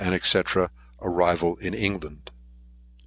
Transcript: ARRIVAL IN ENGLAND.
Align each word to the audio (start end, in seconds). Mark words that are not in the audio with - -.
ARRIVAL 1.03 1.57
IN 1.61 1.75
ENGLAND. 1.75 2.31